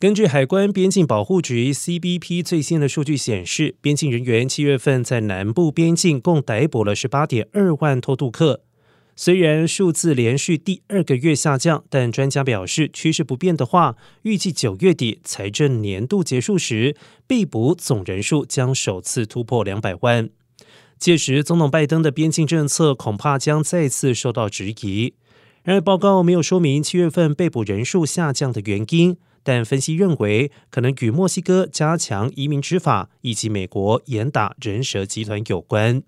[0.00, 8.62] 根据海关边境保护局 （CBP） 最新的数据显示，边境人员七月份在南部边境共逮捕了十八点二万偷渡客。
[9.14, 16.96] 虽然数字连续第二个月下降，但专家表示，趋势不变的话，预计九月底财政年度结束时，
[17.26, 20.30] 被捕总人数将首次突破两百万。
[20.98, 25.12] 届时，总统拜登的边境政策恐怕将再次受到质疑。
[25.62, 29.18] 然而，报告没有说明七月份被捕人数下降的原因。
[29.52, 36.04] 但分析认为，可能与墨西哥加强移民执法以及美国严打人蛇集团有关。